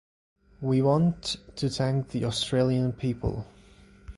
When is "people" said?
2.93-3.45